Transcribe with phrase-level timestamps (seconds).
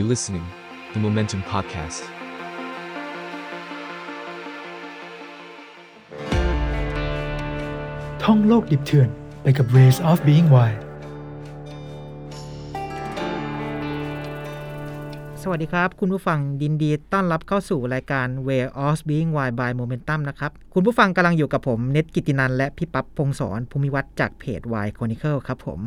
[0.00, 0.46] You listening,
[0.92, 2.00] the Momentum Podcast.
[8.22, 9.08] ท่องโลกดิบเถื่อน
[9.42, 10.80] ไปกับ Ways of Being Wild
[15.42, 25.80] สวัสดีครับ คุณผู้ฟังยินดีต้อนรับเข้าสู่รายการ Way of Being Wild by Momentum นะครับ คุณผู้ฟังกำลังอยู่กับผมเน็ตกิตินันและพี่ปั๊บพงศรภูมิวัตรจากเพจ Y Chronicle ครับผม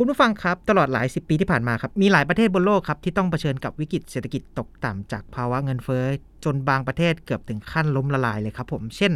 [0.00, 6.04] คุณผู้ฟังครับ ตลอดหลายสิบปีที่ผ่านมาครับ มีหลายประเทศบนโลกครับ ที่ต้องเผชิญกับวิกฤตเศรษฐกิจตกต่ำจากภาวะเงินเฟ้อ
[6.44, 9.12] จนบางประเทศเกือบถึงขั้นล้มละลายเลยครับผม เช่น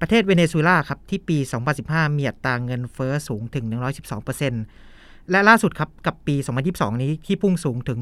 [0.00, 1.38] ประเทศเวเนซุเอลาครับ ที่ปี
[1.78, 3.64] 2015 มีอัตราเงินเฟ้อสูงถึง
[4.48, 6.36] 112%และล่าสุดครับ กับปี
[6.68, 7.98] 2022 นี้ที่พุ่งสูงถึง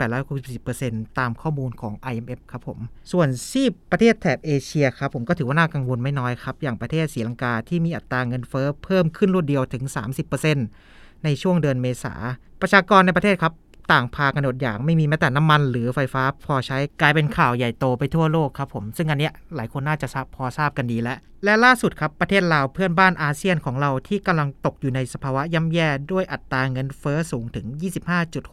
[0.00, 2.78] 13,860%ตามข้อมูลของ IMF ครับผม
[3.12, 9.84] ส่วนซีประเทศแถบเอเชียครับผมก็ถือว่าน่ากังวลไม่น้อยครับ อย่างประเทศศรีลังกาที่มีอัตราเงินเฟ้อเพิ่มขึ้นรวดเดียวถึง
[10.30, 10.95] 30%
[11.26, 12.14] ในช่วงเดือนเมษา
[12.60, 13.54] ประชากรในประเทศครับ
[13.92, 27.66] ต่างพากันอดอยากไม่มีแม้แต่น้ำมันหรือไฟฟ้าพอใช้กลายเป็นข่าวใหญ่โตไปทั่วโลกครับผม ซึ่งอันเนี้ยหลายคนน่าจะทราบพอทราบกันดีแล้ว และล่าสุดครับประเทศลาวเพื่อนบ้านอาเซียนของเราที่กำลังตกอยู่ในสภาวะย่ำแย่ด้วยอัตราเงินเฟอ้อสูงถึง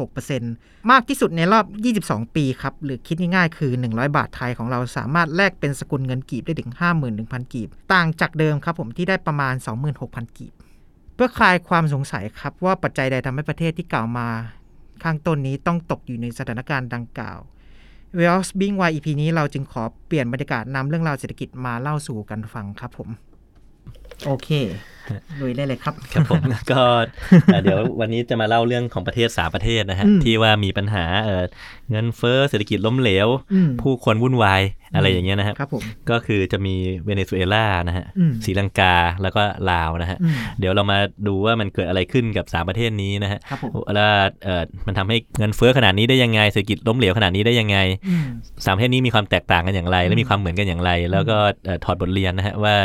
[0.02, 1.66] 25.6%มากที่สุดในรอบ
[2.00, 6.72] 22 ปีครับหรือคิดง่ายๆคือ 100 บาทไทยของเราสามารถแลกเป็นสกุลเงินกีบได้ถึง
[7.12, 9.54] 51,000 กีบ ต่างจากเดิมครับผมที่ได้ประมาณ
[9.96, 10.54] 26,000 กีบ
[11.16, 14.28] เพื่อคลายความสงสัยครับว่าปัจจัยใดทำให้ประเทศที่กล่าวมา
[15.04, 17.40] ข้างต้นนี้ต้องตกอยู่ในสถานการณ์ดังกล่าว
[18.20, 23.10] w e l s Being Why EP นี้เราจึงขอเปลี่ยนบรรยากาศนำเรื่องราวเศรษฐกิจมาเล่าสู่กันฟังครับผม
[24.26, 24.50] โอเค
[25.42, 26.82] ลุยได้เลยครับครับผมก็
[27.46, 31.44] เอ่อเดี๋ยววันนี้จะมาเล่าเรื่องของประเทศสามประเทศนะฮะอืมที่ว่ามีปัญหาเอ่อ
[31.92, 34.62] เงินเฟ้อเศรษฐกิจล้มเหลวอืมผู้คนวุ่นวาย
[34.96, 44.08] อะไรอย่างเงี้ยนะครับครับผมก็คือจะมีเวเนซุเอลานะฮะอืมศรีลังกาแล้วก็ลาวนะฮะอืมเดี๋ยวเรามาดูว่ามันเกิดอะไรขึ้นกับสามประเทศนี้นะฮะครับผมแล้ว
[44.44, 48.26] เอ่อมันทำให้เงินเฟ้อขนาดนี้ได้ยังไงเศรษฐกิจล้มเหลวขนาดนี้ได้ยังไงอืม
[48.66, 52.76] สามประเทศนี้มีความแตกต่างกันอย่างไร และมีความเหมือนกันอย่างไร แล้วก็เอ่อถอดบทเรียนนะฮะว่า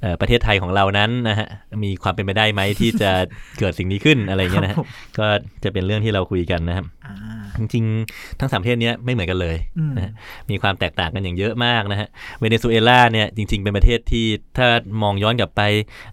[0.00, 1.48] เอ่อประเทศไทยของเรานั้นนะฮะ
[1.84, 3.10] มีความเป็นไปได้ไหมที่จะ
[3.58, 5.26] เกิดสิ่งนี้ขึ้นอะไรอย่างเงี้ยนะฮะครับผมก็
[5.64, 7.14] จะเป็นเรื่องที่เราคุยกันนะครับอ่า
[7.58, 10.12] จริงๆ ทั้งสามประเทศเนี้ยไม่เหมือนกันเลยอืมนะฮะ
[10.50, 12.08] มีความแตกต่างกันอย่างเยอะมากนะฮะ
[12.40, 14.66] เวเนซุเอลาเนี่ยจริง ๆ เป็นประเทศที่ถ้า
[15.02, 15.62] มองย้อนกลับไป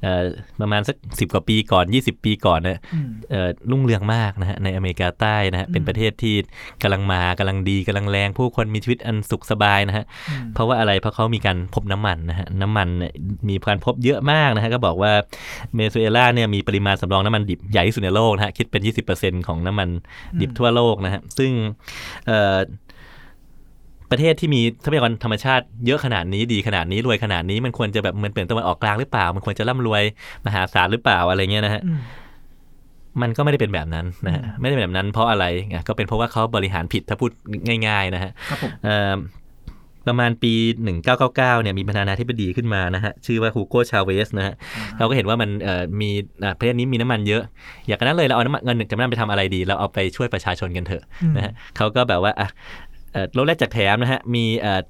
[0.02, 0.24] เอ่อ
[0.62, 6.36] ประมาณสักสิบกว่าปีก่อน 20 ปีก่อนเนี่ยอืมเอ่อรุ่งเรืองมากนะฮะในอเมริกาใต้นะฮะอืมเป็นประเทศที่
[6.82, 13.12] กำลังมากำลังดีกำลังแรง ผู้คนมีชีวิตอันสุขสบายนะฮะอืมเพราะว่าอะไรเพราะเขามีการพบน้ำมันนะฮะน้ำมันเนี่ย
[13.50, 15.12] มีการพบเยอะมากนะฮะก็บอกว่า
[15.74, 18.82] เวเนซุเอลาเนี่ยมีปริมาณสำรองน้ำมันดิบใหญ่ที่สุดในโลกนะฮะคิดเป็น
[19.16, 19.90] 20%ของน้ำมัน
[20.42, 21.52] ดิบทั่วโลกนะฮะซึ่ง
[22.28, 22.58] เอ่อ
[24.12, 30.04] ประเทศที่มีทรัพยากรธรรมชาติเยอะขนาดนี้ดีขนาดนี้รวยขนาดนี้มันควรจะแบบเหมือนเปลี่ยนตะวันออกกลางหรือเปล่า มันควรจะร่ำรวย
[30.46, 32.02] มหาศาลหรือเปล่าอะไรเงี้ยนะฮะอืม
[33.22, 37.32] มันก็ไม่ได้เป็นแบบนั้นนะฮะอืมไม่ได้เป็นแบบนั้นเพราะอะไรอะก็เป็นเพราะว่าเขาบริหารผิดถ้าพูด
[37.88, 39.16] ง่าย ๆ นะฮะครับผมเอ่อ
[40.08, 40.54] ประมาณปี
[41.04, 44.54] 1999เนี่ยมีประธานาธิบดีขึ้นมานะฮะชื่อว่าฮูโกชาเวสนะฮะ
[44.98, 46.10] เขาก็เห็นว่ามันเอ่อมี
[46.44, 47.44] อะประเทศนี้มีน้ำมันเยอะ
[47.88, 52.48] อยากกันนั้นเลยเราเอาน้ำมันเงินจากนั้นไปทำอะไรดี เราเอาไปช่วยประชาชนกันเถอะอืมนะฮะเขาก็แบบว่าอะ
[53.14, 54.82] เอ่อลดแลกจากแถมนะฮะมีเอ่อ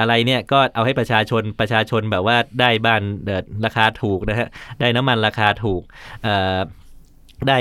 [0.00, 4.48] อะไรเนี่ยก็เอาให้ประชาชนประชาชนแบบว่าได้บ้านเอ่อราคาถูกนะฮะ
[4.80, 5.82] ได้น้ำมันราคาถูก
[6.22, 6.58] เอ่อ
[7.48, 7.58] ได้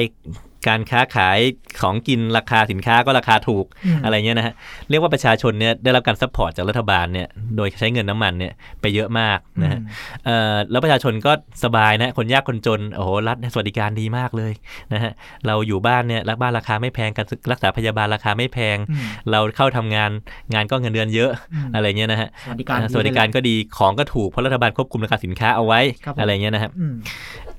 [0.68, 1.40] การค้าขาย
[1.82, 4.54] ของกินราคาสินค้าก็ราคาถูกอืมอะไรเงี้ยนะฮะ
[4.90, 7.28] เรียกว่าประชาชนเนี่ยได้รับการ support จากรัฐบาลเนี่ย
[7.58, 9.80] โดยใช้เงินน้ำมันเนี่ยไปเยอะมากนะฮะ
[10.26, 11.32] เอ่อแล้วประชาชนก็
[11.64, 14.54] สบายนะคนยากคนจนโอ้โหรัฐสวัสดิการดีมากเลย
[14.94, 15.12] นะฮะ
[15.48, 20.12] เราอยู่บ้านเนี่ยรักบ้านราคาไม่แพงการรักษาพยาบาลราคาไม่แพงอืมเราเข้าทำงาน
[20.54, 26.96] งานก็เงินเดือนเยอะอืมอะไรเงี้ยนะฮะสวัสดิการอ่าสวัสดิการก็ดีของก็ถูกเพราะรัฐบาลควบคุมราคาสินค้าเอาไว้ครับผมอะไรเงี้ยนะครับอืม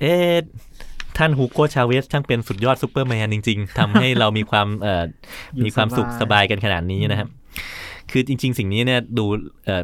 [0.01, 0.37] เอ๊ะ
[1.19, 5.05] ท่านฮูโกชาเวสช่างเป็นสุดยอดซูเปอร์แมนจริง ๆทำให้เรามีความเอ่อ
[5.55, 7.29] อยู่มีความสุขสสบาบายยกันขนาดนี้นะครับ
[8.13, 9.27] คือจริง ๆ สิ่งนี้เนี่ยดู
[9.67, 9.83] เอ่อ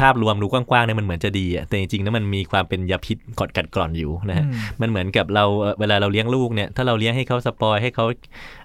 [0.00, 8.04] ภาพรวมดูกว้างๆเนี่ยมันเหมือนจะดีอะแต่จริงๆแล้วมันมีความเป็นยาพิษกดกัดกร่อนอยู่นะฮะอืมมันเหมือนกับเราเอ่อเวลาเราเลี้ยงลูกเนี่ยถ้าเราเลี้ยงให้เขา spoil ให้เขา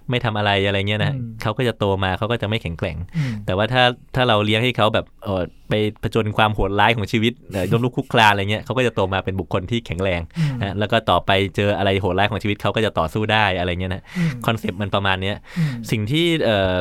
[0.10, 3.84] ไม่ทำอะไรอะไรเงี้ยนะอืมเขาก็จะโตมาเขาก็จะไม่แข็งแกร่งอืมแต่ว่าถ้า
[4.16, 16.76] ถ้าเราเลี้ยงให้เขาแบบเออไปผจญความโหดร้ายของชีวิตเอ่อล้มลุกคลุกคลานอะไรเงี้ยเขาก็จะโตมาเป็นบุคคลที่แข็งแรงอืมนะแล้วก็ต่อไปเจออะไรโหดร้ายของชีวิตเขาก็จะต่อสู้ได้อะไรเงี้ยนะอืม concept มันประมาณเนี้ยอืมสิ่งที่เอ่อ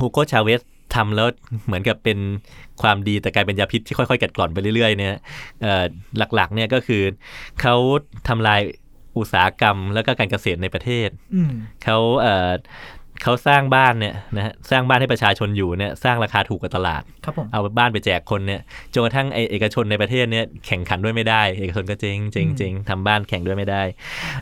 [0.00, 0.60] ฮูโกชาเวส
[0.94, 1.28] ทำแล้ว
[1.66, 2.18] เหมือนกับเป็น
[2.82, 5.16] ความดีแต่กลายเป็นยาพิษที่ค่อยๆกัดกร่อนไปเรื่อยๆเนี่ย
[5.62, 5.84] เอ่อ
[6.34, 7.02] หลักๆเนี่ยก็คือ
[7.60, 7.74] เขา
[8.28, 8.60] ทำลาย
[9.18, 11.52] อุตสาหกรรมแล้วก็การเกษตรในประเทศอืม
[11.84, 11.98] เขา
[13.22, 18.60] เอ่อเขาสร้างบ้านเนี่ยนะฮะสร้างบ้านให้ประชาชนอยู่เนี่ยสร้างราคาถูกกว่าตลาด ครับผมเอาบ้านไปแจกคนเนี่ย
[18.94, 23.82] จนกระทั่งไอเอกชนในประเทศเนี่ยแข่งขันด้วยไม่ได้ เอกชนก็เจ๊งเจ๊งเจ๊งทำบ้านแข่งด้วยไม่ได้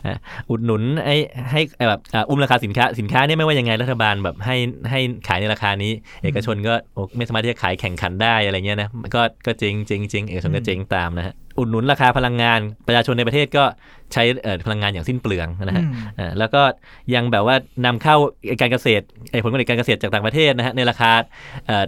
[0.05, 0.17] อะ
[0.49, 1.09] อุดหนุนไอ
[1.51, 4.55] ให้แบบอะอุ้มราคาสินค้าสินค้าเนี่ยไม่ว่ายังไงรัฐบาลแบบให้
[4.89, 5.91] ให้ขายในราคานี้
[6.23, 13.63] เอกชนก็โอ้ไม่สามารถที่จะขายแข่งขันได้อะไรเงี้ยนะก็ก็เจ๊งเจ๊งเจ๊งเอกชนก็เจ๊งตามนะฮะ อุดหนุนราคาพลังงาน ประชาชนในประเทศก็
[14.13, 16.61] ใช้เอ่อพลังงานอย่างสิ้นเปลืองนะฮะอืมอ่าแล้วก็
[17.15, 17.55] ยังแบบว่า
[17.85, 18.15] นำเข้า
[18.61, 21.11] การเกษตรไอ้ผลผลิตการเกษตรจากต่างประเทศนะฮะในราคา
[21.67, 21.85] เอ่อ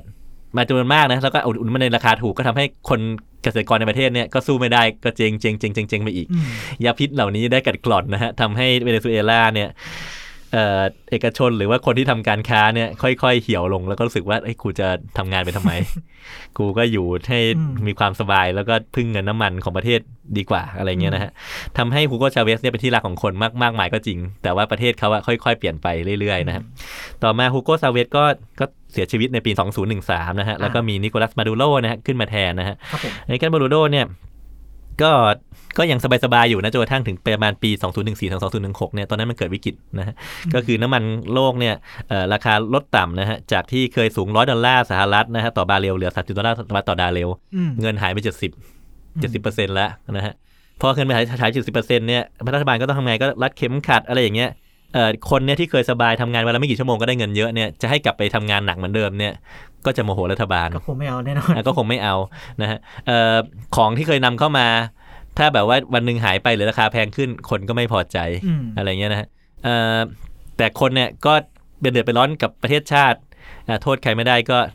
[0.57, 3.00] มาจำนวนมากนะแล้วก็อุดหนุนมาในราคาถูกก็ทำให้คน
[3.44, 6.45] เกษตรกรในประเทศเนี่ยก็สู้ไม่ได้ก็เจงเจงเจงเจงเจงไปอีกอืม
[6.86, 9.69] ยาพิษเหล่านี้ได้กัดกร่อนนะฮะทำให้เวเนซุเอลาเนี่ย
[10.54, 15.72] เอ่อเอกชนหรือว่าคนที่ทำการค้าเนี่ยค่อยๆ เหี่ยวลงแล้วก็รู้สึกว่าไอ้ยกูจะทำงานไปทำไม
[16.58, 17.40] กูก็อยู่ให้
[17.88, 20.00] มีความสบายแล้วก็พึ่งเงินน้ำมันของประเทศ
[20.38, 21.32] ดีกว่าอะไรเงี้ยนะฮะ
[21.78, 25.88] ทำให้ฮูโกชาเวสเนี่ยเป็นที่รักของคนมากมากมายก็จริง แต่ว่าประเทศเขาอะค่อยๆ เปลี่ยนไป
[26.20, 26.64] เรื่อยๆนะครับ
[27.24, 28.24] ต่อมาฮูโกชาเวสก็
[28.60, 29.52] ก็เสียชีวิตในปี
[29.96, 34.06] 2013 นะฮะแล้วก็มีนิโคลัสมาดูโรนะฮะขึ้นมาแทนนะฮะครับผมไอ้กันมาดูโรเนี่ย
[35.01, 35.12] ก็
[35.78, 38.42] ก็ยังสบายๆอยู่นะจนกระทั่งถึงประมาณปี 2014ถึง
[38.74, 40.16] 2016 เนี่ยตอนนั้นมันเกิดวิกฤตนะฮะ
[40.54, 41.04] ก็คือน้ำมัน
[41.34, 41.75] โลกเนี่ย
[42.10, 48.30] เอ่อราคาลดต่ำนะฮะจากที่เคยสูง 100 ดอลลาร์สหรัฐนะฮะต่อบาร์เรลเหลือ 30 ดอลลาร์ต่อบาร์เรลอืมเงินหายไป 70
[49.22, 50.34] 70เปอร์เซ็นต์แล้วนะฮะ
[50.81, 52.24] พอเงินไปหายหาย70เปอร์เซ็นต์เนี่ย
[52.56, 54.50] รัฐบาลก็ต้องทำไงก็รัดเข็มขัดอะไรอย่างเงี้ย
[54.94, 59.34] เอ่อคนเนี่ยที่เคยสบายทำงานวันละไม่กี่ชั่วโมงก็ได้เงินเยอะเนี่ยจะให้กลับไปทำงานหนักเหมือนเดิมเนี่ย
[59.86, 62.16] ก็จะโมโหรัฐบาลก็คงไม่เอาแน่นอนอะก็คงไม่เอา
[62.62, 63.36] นะฮะเอ่อ
[63.75, 64.68] ของที่เคยนำเข้ามา
[65.38, 69.28] ถ้าแบบว่าวันหนึ่งหายไปหรือราคาแพงขึ้นคนก็ไม่พอใจอืมอะไรเงี้ยนะฮะ
[69.63, 69.98] เอ่อ
[70.57, 71.34] แต่คนเนี่ยก็
[71.80, 73.19] เดือดเดือดไปร้อนกับประเทศชาติ
[73.68, 74.69] อะโทษใครไม่ได้ก็อะ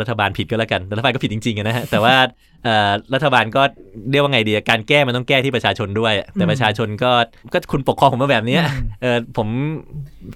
[0.00, 2.14] รัฐบาลผิดก็แล้วกัน รัฐบาลก็ผิดจริงๆอะนะฮะ แต่ว่า
[2.64, 3.62] เอ่อรัฐบาลก็
[4.10, 7.10] เรียกว่าไงดี การแก้มันต้องแก้ที่ประชาชนด้วย แต่ประชาชนก็
[7.52, 9.48] ก็คุณปกครองผมมาแบบเนี้ยอืมเออผม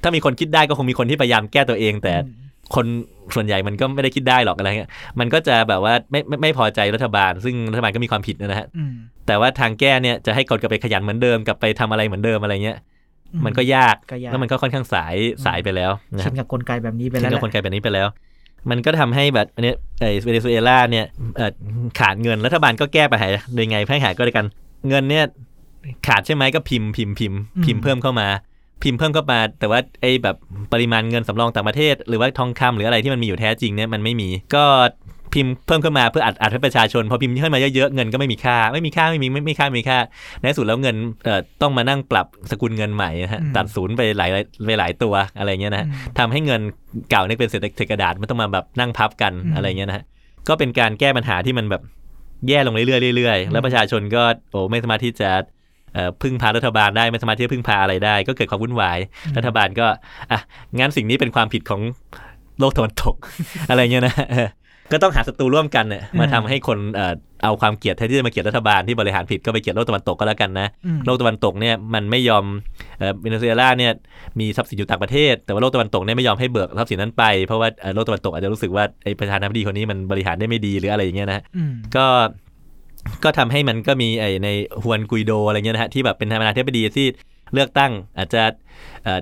[0.02, 2.44] ถ้ามีคนคิดได้ก็คงมีคนที่พยายามแก้ตัวเอง แต่อืม
[2.74, 2.86] คน
[3.34, 8.94] ส่วนใหญ่มันก็ไม่ได้คิดได้หรอกอะไรเงี้ย มันก็จะแบบว่าไม่ไม่ไม่พอใจรัฐบาล ซึ่งรัฐบาลก็มีความผิดนะฮะอืม
[9.26, 12.78] แต่ว่าทางแก้เนี่ยจะให้คนกลับไปขยันเหมือนเดิมกลับไปทำอะไรเหมือนเดิมอะไรเงี้ย
[13.44, 15.14] มันก็ยากก็ยาก แล้วมันก็ค่อนข้างสาย
[15.46, 18.08] สายไปแล้วนะชิฮะนกับกลไกแบบนี้ไปถึแล้วงแหกับละคนกลายแบบนี้ไปแล้ว
[18.70, 21.52] มันก็ทำให้แบบอันเนี้ยไอ้เวเนซุเอลาเนี่ยเอ่อ
[21.98, 24.46] ขาดเงินรัฐบาลก็แก้ปัญหาโดยไงให้หาก็ได้กัน
[24.88, 25.24] เงินเนี่ย
[26.06, 28.28] ขาดใช่ไหมก็พิมพ์พิมพ์พิมพ์พิมพ์เพิ่มเข้ามา
[28.82, 30.36] พิมพ์เพิ่มเข้ามา แต่ว่าไอ้แบบ
[30.72, 34.64] ปริมาณเงินสำรองต่างประเทศ หรือว่าทองคำหรืออะไรที่มันมีอยู่แท้จริงเนี่ยมันไม่มี ก็
[35.34, 39.98] พิมพ์เพิ่มขึ้นมาเพื่ออัดอัดให้ประชาชน พอพิมพ์ขึ้นมาเยอะๆเงินก็ไม่มีค่า ไม่มีค่าไม่มีไม่มีค่าไม่มีค่า
[40.40, 44.30] ในที่สุดแล้วเงินเอ่อต้องมานั่งปรับสกุลเงินใหม่นะฮะตัดศูนย์ไปหลาย
[44.66, 46.60] ไปหลายตัวอะไรเงี้ยนะฮะอืมทำให้เงิน
[47.10, 50.04] เก่าเนี่ยเป็นเศษกระดาษมันต้องมาแบบนั่งพับกันอืมอะไรเงี้ยนะฮะ
[50.48, 51.82] ก็เป็นการแก้ปัญหาที่มันแบบ
[52.48, 55.30] แย่ลงเรื่อยๆเรื่อยๆแล้วประชาชนก็โอ้ไม่สามารถที่จะ
[55.94, 58.98] เอ่อพึ่งพารัฐบาลได้ไม่สามารถที่จะพึ่งพาอะไรได้ ก็เกิดความวุ่นวาย
[59.36, 59.86] รัฐบาลก็
[60.30, 60.40] อะ
[60.78, 61.80] งั้นสิ่งนี้เป็นความผิดของ
[62.58, 63.14] โลกตะวันตก
[63.70, 64.48] อะไรเงี้ยนะเออ
[64.92, 72.44] ก็ต้องหาศัตรูร่วมกันเนี่ยมาทำให้คนเอ่อเอาความเกลียดแทนที่จะมาเกลียดรัฐบาลที่บริหารผิดก็ไปเกลียดโลกตะวันตกก็แล้วกันนะอืมโลกตะวันตกเนี่ยมันไม่ยอม
[72.98, 73.92] เอ่อเวเนซุเอลาเนี่ย
[74.40, 82.06] มีทรัพย์สินอยู่ต่างประเทศ แต่ว่าโลกตะวันตกเนี่ยไม่ยอมให้เบิกทรัพย์สินนั้นไปเพราะว่าเอ่อโลกตะวันตกอาจจะรู้สึกว่าไอ้ประธานาธิบดีคนนี้มันบริหารได้ไม่ดีหรืออะไรอย่างเงี้ยนะอืมก็
[83.24, 84.48] ก็ทำให้มันก็มีไอ้ใน
[84.82, 87.06] ฮวนกุยโดอะไรเงี้ยนะฮะที่แบบเป็นประธานาธิบดีที่
[87.54, 88.42] เลือกตั้งอาจจะ
[89.04, 89.20] เอ่อ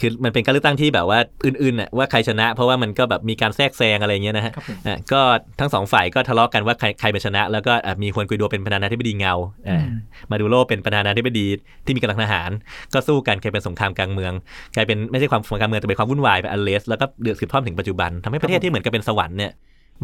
[0.00, 5.20] คือมันเป็นการเลือกตั้งที่แบบว่าอื่นๆน่ะว่าใครชนะ เพราะว่ามันก็แบบมีการแทรกแซงอะไรเงี้ยนะฮะครับผมอะก็
[5.60, 9.34] ทั้งสองฝ่ายก็ทะเลาะกันว่าใครใครเป็นชนะ แล้วก็อะมีฮวนกุยโดเป็นประธานาธิบดีเงา
[9.68, 9.86] อะอืม
[10.30, 11.46] มาดูโรเป็นประธานาธิบดี
[11.84, 12.50] ที่มีกำลังทหาร
[12.94, 14.32] ก็สู้กันกลายเป็นสงครามกลางเมือง
[14.74, 19.52] กลายเป็นไม่ใช่ความสงครามกลางเมืองแต่เป็นความวุ่นวายเป็นอันเลสแล้วก็เดือดสืบทอดถึงปัจจุบันทำให้ประเทศที่เหมือนกับเป็นสวรรค์เนี่ย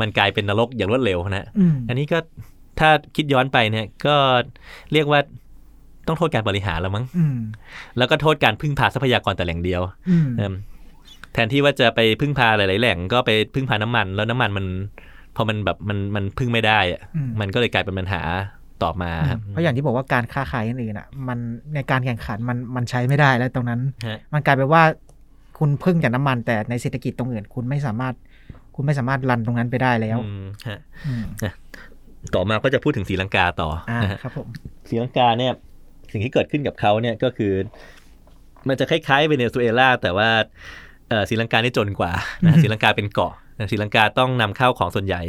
[0.00, 2.18] มันกลายเป็นนรกอย่างรวดเร็วนะฮะอืมอันนี้ก็
[2.80, 4.16] ถ้าคิดย้อนไปเนี่ยก็
[4.92, 5.20] เรียกว่า
[6.06, 7.38] ต้องโทษการบริหารแล้วมั้งอืม
[7.98, 10.54] แล้วก็โทษการพึ่งพาทรัพยากรแต่แหล่งเดียวอืมเอิ่ม
[11.32, 14.66] แทนที่ว่าจะไปพึ่งพาหลาย ๆ แหล่งก็ไปพึ่งพาน้ำมัน แล้วน้ำมันมัน
[15.36, 18.22] พอมันแบบมันมันพึ่งไม่ได้อะอืมมันก็เลยกลายเป็นปัญหา
[18.82, 21.38] ต่อมาครับเพราะอย่างที่บอกว่าการค้าขายอื่นๆอะ มัน
[21.74, 24.82] ในการแข่งขันมันมันใช้ไม่ได้แล้วตรงนั้นฮะมันกลายเป็นว่า
[25.58, 28.14] คุณพึ่งจากน้ำมันแต่ในเศรษฐกิจตรงอื่น คุณไม่สามารถ
[28.74, 31.24] คุณไม่สามารถรันตรงนั้นไปได้แล้วอืมฮะอืม
[32.34, 34.48] ต่อมาก็จะพูดถึงศรีลังกาต่ออ่านะฮะครับผม
[34.88, 35.52] ศรีลังกาเนี่ย
[36.12, 37.52] สิ่งที่เกิดขึ้นกับเขาเนี่ยก็คือ
[38.68, 40.30] มันจะคล้ายๆเวเนซุเอลาแต่ว่า
[41.08, 42.12] เอ่อศรีลังกานี่จนกว่า
[42.44, 45.22] นะศรีลังกาเป็นเกาะนะศรีลังกาต้องนำเข้าของส่วนใหญ่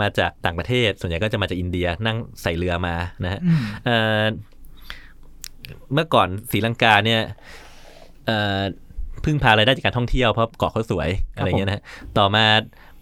[0.00, 4.24] มาจากต่างประเทศ ส่วนใหญ่ก็จะมาจากอินเดียนั่งใส่เรือมานะฮะอืมเอ่อ
[5.94, 7.20] เมื่อก่อนศรีลังกาเนี่ย
[8.26, 8.60] เอ่อ
[9.24, 11.82] พึ่งพารายได้จากการท่องเที่ยวเพราะเกาะเขาสวยอะไรเงี้ยนะฮะ
[12.18, 12.44] ต่อมา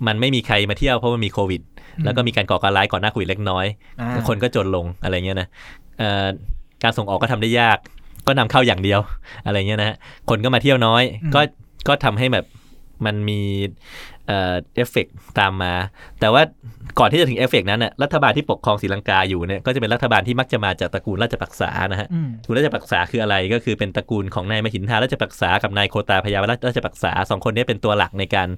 [0.07, 1.61] มันไม่มีใครมาเที่ยวเพราะมันมีโควิด
[2.05, 3.67] แล้วก็มีการก่อการร้ายก่อนหน้าโควิดเล็กน้อย
[4.01, 5.49] อ่าคนก็จนลงอะไรเงี้ยนะ
[5.99, 6.27] เอ่อ
[6.83, 7.79] การส่งออกก็ทำได้ยาก
[8.27, 9.01] ก็นำเข้าอย่างเดียว
[9.45, 9.97] อะไรเงี้ยนะฮะ
[10.29, 11.03] คนก็มาเที่ยวน้อย
[11.35, 11.41] ก็
[11.89, 12.47] ก็ทำให้แบบ
[13.07, 13.41] มันมี
[14.27, 15.73] เอ่อเอฟเฟกต์ตามมา
[16.21, 16.43] แต่ว่า
[16.99, 28.49] ก่อนที่จะถึงเอฟเฟกต์นั้นน่ะรัฐบาลที่ปกครองศรีลังกาอยู่เนี่ยก็จะเป็นรัฐบาลที่มักจะมาจากตระกูลราชปักษานะฮะอืมตระกูลราชปักษาคืออะไรก็คือเป็นตระกูลของนายมหินทาราชปักษากับนายโคตาบายาราชปักษาสองคนนี้เป็นตัวหลักในการ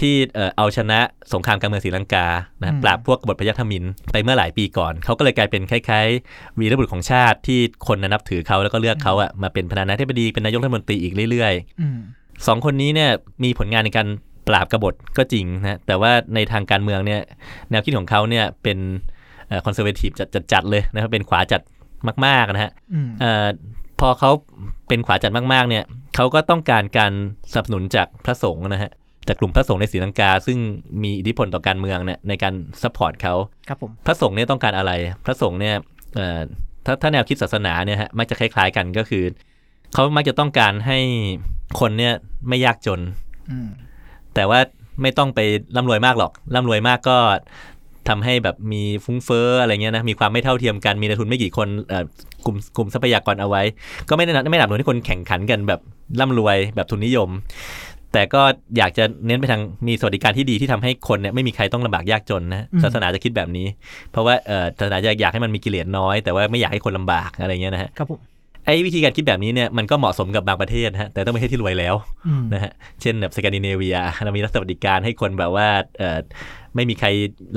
[0.00, 0.98] ที่เอ่อเอาชนะ
[1.32, 2.26] สงครามกลางเมืองศรีลังกา
[2.60, 11.98] นะอืมปราบพวกกบฏพยัคฆ์มินไปเมื่อหลายปีก่อน เขาก็เลยกลายเป็นคล้ายๆวีรบุรุษของชาติที่คนน่ะนับถือเขาแล้วก็เลือกเขาอะมาเป็นประธานาธิบดีเป็นนายกรัฐมนตรีอีกเรื่อยๆอืม
[12.46, 13.10] สองคนนี้เนี่ย
[13.44, 14.08] มีผลงานในการ
[14.48, 17.20] ปราบกบฏก็จริงนะแต่ว่าในทางการเมืองเนี่ย
[17.70, 18.78] แนวคิดของเขาเนี่ยเป็น
[19.64, 20.10] คอนเซอร์เวทีฟ
[20.52, 21.60] จัดๆเลยนะครับเป็นขวาจัด
[22.26, 23.46] มากๆนะฮะอืมเอ่อ
[24.00, 24.30] พอเขา
[24.88, 27.12] เป็นขวาจัดมากๆเนี่ยเขาก็ต้องการการ
[27.52, 28.90] สนับสนุนจากพระสงฆ์นะฮะ
[29.28, 30.58] จากกลุ่มพระสงฆ์ในศรีลังกา ซึ่ง
[31.02, 33.34] มีอิทธิพลต่อการเมืองเนี่ยในการ support เขา
[33.68, 34.92] ครับผมพระสงฆ์เนี่ยต้องการอะไร
[35.26, 35.74] พระสงฆ์เนี่ย
[36.14, 36.40] เอ่อ
[36.86, 39.24] ถ้าถ้าแนวคิดศาสนาเนี่ยฮะมักจะคล้าย ๆกันก็คือ
[39.92, 40.98] เขามักจะต้องการให้
[41.80, 42.14] คนเนี่ย
[42.48, 43.00] ไม่ยากจน
[43.50, 43.68] อืม
[44.34, 44.60] แต่ว่า
[45.02, 45.40] ไม่ต้องไป
[45.76, 47.18] ร่ำรวยมากหรอกร่ำรวยมากก็
[48.08, 52.04] ทำให้แบบมีฟุ้งเฟ้ออะไรเงี้ยนะมีความไม่เท่าเทียมกันมีนายทุนไม่กี่คนเอ่อ
[52.46, 53.62] กลุ่มกลุ่มทรัพยากรเอาไว้
[54.08, 55.80] ก็ไม่ได้นัไม่หนับหนุนให้คนแข่งขันกันแบบ
[56.20, 57.28] ร่ำรวยแบบทุนนิยม
[58.14, 58.42] แต่ก็
[58.78, 63.66] อยากจะเน้นไปทางมีสวัสดิการที่ดีที่ทำให้คนเนี่ยไม่มีใครต้องลำบากยากจนนะศาสนาจะคิดแบบนี้
[64.12, 68.20] เพราะว่าเอ่อศาสนาจะอยากให้มันมีกิเลสน้อย แต่ว่าไม่อยากให้คนลำบากอะไรเงี้ยนะฮะครับผม
[68.66, 71.94] ไอ้วิธีการคิดแบบนี้เนี่ยมันก็เหมาะสมกับบางประเทศนะฮะแต่ต้องไม่ใช่ที่รวยแล้ว
[72.26, 75.68] อืมนะฮะเช่นแบบสแกนดิเนเวียเรามีรัฐสวัสดิการให้คนแบบว่า
[75.98, 76.18] เอ่อ
[76.74, 77.08] ไม่มีใคร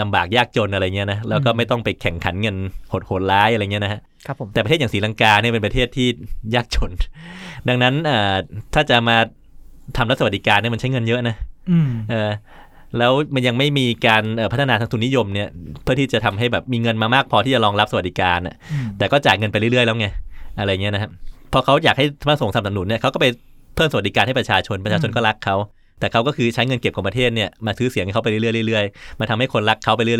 [0.02, 2.56] ลำบากยากจนอะไรเงี้ยนะแล้วก็ไม่ต้องไปแข่งขันเงิน
[2.90, 6.08] โหดโหดร้ายอะไรเงี้ยนะฮะครับผมแต่ประเทศอย่างศรีลังกาเนี่ยเป็นประเทศที่
[6.56, 6.92] ยากจน
[7.68, 8.36] ดังนั้นเอ่อ
[8.74, 9.18] ถ้าจะมา
[9.98, 11.36] ทำรัฐสวัสดิการเนี่ยมันใช้เงินเยอะนะ
[11.72, 12.32] อืมเออ
[12.98, 15.48] แล้วมันยังไม่มีการเอ่อพัฒนาทางทุนนิยมเนี่ย
[15.84, 20.08] เพื่อที่จะทำให้แบบมีเงินมามากพอที่จะรองรับสวัสดิการน่ะอืมแต่ก็จ่ายเงินไปเรื่อยๆแล้วไง
[20.60, 21.12] อะไรเงี้ยนะครับ
[21.54, 23.26] พอเขาอยากให้พระสงฆ์สนับสนุนเนี่ยเขาก็ไป
[23.76, 25.56] เพิ่มสวัสดิการให้ประชาชนประชาชนก็รักเขา
[26.00, 30.20] แต่เขาก็คือใช้เงินเก็บของประเทศเนี่ยมาซื้อเสียงให้เขาไปเรื่อยๆเรื่อยๆมาทำให้คนรักเขาไปเรื่อย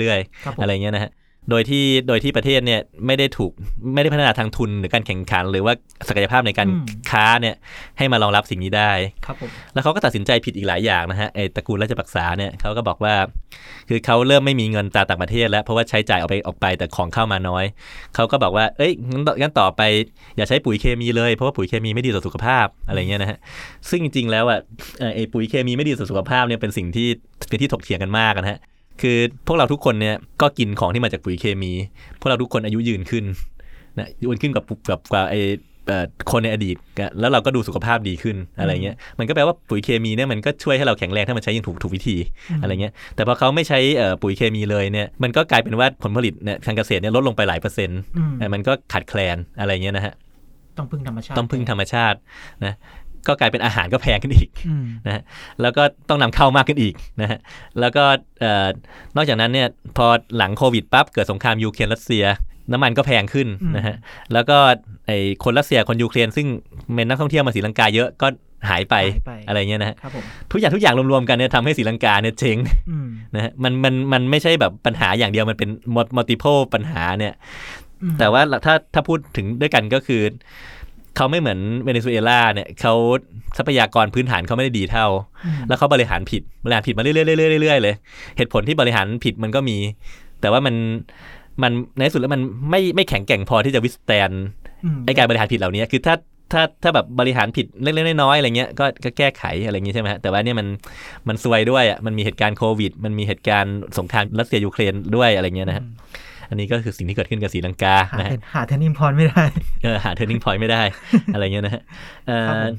[0.00, 1.10] เรื่อยๆครับผมอะไรเงี้ยนะฮะ
[1.50, 3.52] โดยที่โดยที่ประเทศเนี่ยไม่ได้ถูก
[3.94, 5.74] ไม่ได้พัฒนาทางทุนหรือการแข่งขัน หรือว่า
[6.08, 7.54] ศักยภาพในการอืมค้าเนี่ย
[7.98, 8.92] ให้มารองรับสิ่งนี้ได้
[9.26, 13.14] ครับผมแล้วเขาก็ตัดสินใจผิดอีกหลายอย่างนะฮะไอ้ตระกูลราชปักษาเนี่ยเขาก็บอกว่า
[13.88, 17.64] คือเขาเริ่มไม่มีเงินจากต่างประเทศ แล้วเพราะว่าใช้จ่ายออกไปออกไปแต่ของเข้ามาน้อย
[18.14, 19.82] เขาก็บอกว่าเอ้ยงั้นต่องั้นต่อไป
[20.36, 23.38] อย่าใช้ปุ๋ยเคมีเลยเพราะว่าปุ๋ยเคมีไม่ดีต่อสุขภาพอะไรเงี้ยนะฮะ
[23.90, 24.58] ซึ่งจริงๆแล้วอะ
[24.98, 27.08] เอ่อไอ้ปุ๋ยเคมีไม่ดีต่อสุขภาพเนี่ยเป็นสิ่งที่
[27.48, 28.58] เป็นที่ถกเถียงกันมากนะฮะ
[29.00, 31.72] คือพวกเราทุกคนเนี่ยก็กินของที่มาจากปุ๋ยเคมี
[32.20, 33.24] พวกเราทุกคนอายุยืนขึ้น
[33.98, 35.40] นะยืนขึ้นกับกับกับไอ้
[35.88, 42.16] เอ่อคนในอดีตอะแล้วเราก็ดูสุขภาพดีขึ้นอะไรเงี้ยมันก็แปลว่าปุ๋ยเคมีเนี่ยมันก็ช่วยให้เราแข็งแรงถ้ามันใช้อย่างถูกถูกวิธี
[42.62, 50.14] อะไรเงี้ยแต่พอเขาไม่ใช้เอ่อปุ๋ยเคมีเลยเนี่ยมันก็กลายเป็นว่าผลผลิตเนี่ยทางเกษตรเนี่ยลดลงไปหลายเปอร์เซ็นต์อืมเอ่อมันก็ขาดแคลนอะไรเงี้ยนะฮะ
[50.78, 52.18] ต้องพึ่งธรรมชาติต้องพึ่งธรรมชาติ
[52.64, 52.74] นะ
[53.28, 55.22] ก็กลายเป็นอาหารก็แพงขึ้นอีกอืมนะฮะ
[55.62, 57.38] แล้วก็ต้องนำเข้ามากขึ้นอีกนะฮะ
[57.80, 58.04] แล้วก็
[58.40, 58.66] เอ่อ
[59.16, 62.24] นอกจากนั้นเนี่ยพอหลังโควิดปั๊บเกิดสงครามยูเครนรัสเซีย
[62.72, 63.96] น้ำมันก็แพงขึ้นอืมนะฮะ
[64.32, 64.56] แล้วก็
[65.06, 65.10] ไอ
[65.44, 66.46] คนรัสเซียคนยูเครนซึ่ง
[66.94, 68.26] เป็นนักท่องเที่ยวมาศรีลังกาเยอะก็
[68.70, 72.58] หายไปหายไปอะไรเงี้ยนะฮะครับผมทุกอย่างทุกอย่างรวมๆกันเนี่ยทำให้ศรีลังกาเนี่ยเจ๊ง
[72.90, 75.70] อืมนะฮะมันมันมันไม่ใช่แบบปัญหาอย่างเดียวมันเป็น
[76.16, 77.34] multiple ปัญหาเนี่ย
[78.02, 80.22] อืมแต่ว่าถ้าถ้าพูดถึงด้วยกันก็คือ
[81.16, 82.94] เขาไม่เหมือนเวเนซุเอลาเนี่ยเขา
[83.56, 85.06] ทรัพยากรพื้นฐานเขาไม่ได้ดีเท่า
[85.46, 87.94] อืมแล้วเขาบริหารผิดบริหารผิดมาเรื่อยๆเรื่อยๆเรื่อยๆเลย
[88.36, 89.76] เหตุผลที่บริหารผิดมันก็มี
[90.40, 90.74] แต่ว่ามัน
[91.62, 94.32] มันในที่สุดแล้วมันไม่ไม่แข็งแกร่งพอที่จะวิสแตนม
[95.06, 96.14] ไอการบริหารผิดเหล่านี้คือถ้า
[96.52, 100.66] ถ้าถ้าแบบบริหารผิดเล็กๆน้อยๆอะไรเงี้ยก็ก็แก้ไขอะไรอย่างงี้ใช่ไหมฮะแต่ว่าเนี่ยมัน
[101.28, 105.84] มันซวยด้วยอะมันมีเหตุการณ์โควิด มันมีเหตุการณ์สงครามรัสเซียยูเครนด้วยอะไรเงี้ยนะฮะ
[106.44, 109.44] อืมอันนี้ก็คือสิ่งที่เกิดขึ้นกับศรีลังกาหานะฮะเทนหาเทนนิมพรไม่ได้
[109.82, 110.82] เออหา turning point ไม่ได้
[111.34, 111.82] อะไรเงี้ยนะฮะ
[112.26, 112.76] เอ่อครับผม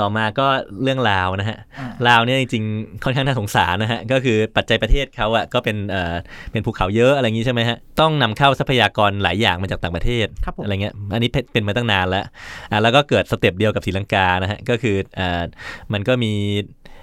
[0.00, 0.46] ต่อมาก็
[0.82, 6.14] เรื่องลาวนะฮะอ่าลาวเนี่ยจริงๆค่อนข้างน่าสงสารนะฮะก็คือปัจจัยประเทศเขาอะก็เป็นเอ่อ
[6.52, 12.24] เป็นภูเขาเยอะอะไรอย่างงี้ใช่ไหมฮะต้องนำเข้าทรัพยากรหลายอย่างมาจากต่างประเทศครับผมอะไรเงี้ยอันนี้เป็นเป็นมาตั้งนานแล้ว
[12.70, 15.42] อ่าแล้วก็เกิด step เดียวกับศรีลังกานะฮะก็คืออ่า
[15.92, 16.32] มันก็มี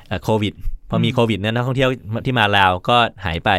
[0.07, 0.53] เอ่อโควิด
[0.89, 1.89] พอมีโควิดเนี่ยนักท่องเที่ยว
[2.25, 3.51] ที่มาลาวก็หายไป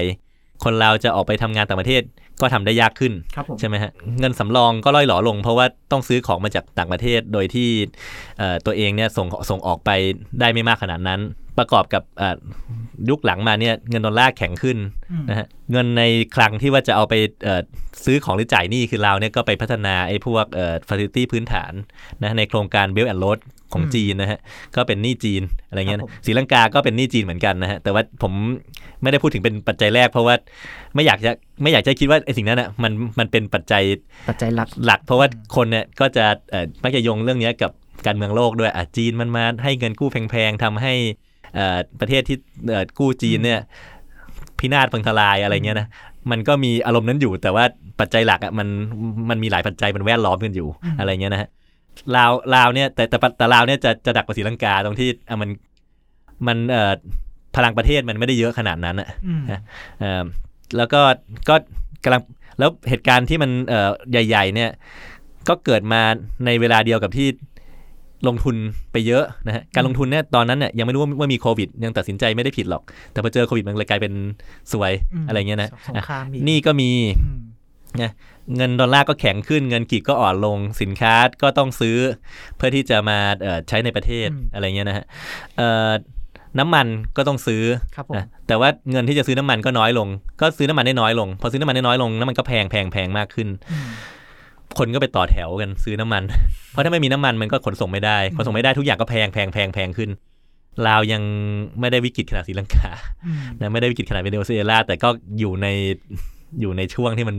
[0.64, 2.02] คนลาวจะออกไปทำงานต่างประเทศ
[2.40, 7.68] ก็ทำได้ยากขึ้นครับผมใช่ไหมฮะเงินสำรองก็ร่อยหรอลง เพราะว่าต้องซื้อของมาจากต่างประเทศโดยที่
[8.38, 9.90] เอ่อตัวเองเนี่ยส่งส่งออกไป
[10.40, 11.20] ได้ไม่มากขนาดนั้น
[11.58, 12.38] ประกอบกับเอ่อ
[13.10, 14.78] ยุคหลังมาเนี่ยเงินดอลลาร์แข็งขึ้น
[15.10, 16.02] อืมนะฮะเงินใน
[16.36, 17.60] คลังที่ว่าจะเอาไปเอ่อ
[18.04, 21.72] ซื้อของหรือจ่ายหนี้คือลาวเนี่ยก็ไปพัฒนาไอ้พวกเอ่อฟ a ซิลิตี้พื้นฐาน
[22.22, 23.38] นะในโครงการ Belt and Road
[23.72, 24.40] ของอืมจีนนะฮะ
[24.76, 28.32] ก็เป็นหนี้จีนอะไรเงี้ยครับนะผมศรีลังกาก็เป็นหนี้จีนเหมือนกันนะฮะแต่ว่าผม
[29.02, 30.34] ไม่ได้พูดถึงเป็นปัจจัยแรก เพราะว่า
[30.94, 31.32] ไม่อยากจะ
[31.62, 33.82] ไม่อยากจะคิดว่าไอ้สิ่งนั้นอะมันมันเป็นปัจจัย
[34.28, 37.70] ปัจจัยหลักหลัก เพราะว่าคนเนี่ยก็จะเอ่อมักจะโยงเรื่องเนี้ยกับ
[38.06, 41.23] การเมืองโลกด้วยอะจีนมันมาให้เงินกู้แพงๆทำให้เอ่อ
[42.00, 42.36] ประเทศที่
[42.68, 43.60] เอ่อกู้จีนเนี่ย
[44.58, 45.88] พินาศพังทลายอะไรเงี้ยนะ
[46.30, 47.64] มันก็มีอารมณ์นั้นอยู่ แต่ว่า
[48.00, 48.68] ปัจจัยหลักอะมัน
[49.30, 50.68] มันมีหลายปัจจัยมันแวดล้อมกันอยู่
[50.98, 51.48] อะไรเงี้ยนะฮะ
[52.16, 55.50] ลาวลาวเนี่ยแต่แต่แต่ลาวเนี่ยจะจะดักกว่าศรีลังกาตรงที่อะมัน
[56.46, 56.92] มันเอ่อ
[57.56, 59.60] พลังประเทศมันไม่ได้เยอะขนาดนั้นอะอืมนะ
[60.00, 60.22] เอ่อ
[60.76, 61.00] แล้วก็
[61.48, 61.54] ก็
[62.04, 62.22] กำลัง
[62.58, 64.70] แล้วเหตุการณ์ที่มันเอ่อใหญ่ ๆ เนี่ย
[65.48, 66.02] ก็เกิดมา
[66.46, 67.28] ในเวลาเดียวกับที่
[68.28, 68.56] ลงทุน
[68.92, 74.12] ไปเยอะนะฮะการลงทุนเนี่ยตอนนั้นเนี่ยยังไม่รู้ว่าว่ามีโควิด ยังตัดสินใจไม่ได้ผิดหรอก แต่พอเจอโควิดมันเลยกลายเป็น
[74.72, 74.92] สวย
[75.24, 76.90] มอะไรเงี้ยนะสงครามอีกนี่ก็มี
[77.22, 77.40] อืม
[78.56, 81.96] เงินดอลลาร์ก็แข็งขึ้นเงินกีบก็อ่อนลงสินค้าก็ต้องซื้อ
[82.56, 85.04] เพื่อที่จะมาเอ่อใช้ในประเทศอะไรเงี้ยนะฮะ
[85.56, 85.90] เอ่อ
[86.58, 87.62] น้ำมันก็ต้องซื้อ
[87.96, 90.08] ครับผมนะแต่ว่าเงินที่จะซื้อน้ำมันก็น้อยลง
[90.40, 93.88] ก็ซื้อน้ำมันได้น้อยลง พอซื้อน้ำมันได้น้อยลงน้ำมันก็แพงแพงแพงมากขึ้นอืม
[94.78, 96.22] คนก็ไปต่อแถวกันซื้อน้ำมัน
[96.70, 100.10] เพราะถ้าไม่มีน้ำมันมันก็ขนส่งไม่ได้ ขนส่งไม่ได้ทุกอย่างก็แพงแพงแพงแพงขึ้น
[100.86, 101.22] ลาวยัง
[101.80, 102.90] ไม่ได้วิกฤตขนาดศรีลังกา
[103.26, 105.66] อืมนะไม่ได้วิกฤตขนาดเวเนซุเอลา แต่ก็อยู่ใน
[106.60, 107.36] อยู่ในช่วงที่มัน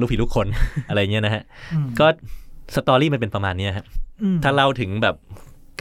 [0.00, 0.46] ลูกผีลูกคน
[0.88, 1.42] อะไรเงี้ยนะฮะ
[1.72, 2.06] อืมก็
[2.74, 3.84] story มันเป็นประมาณเนี้ยครับ
[4.22, 5.16] อืมถ้าเล่าถึงแบบ